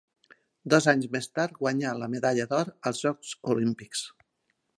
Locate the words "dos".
0.73-0.87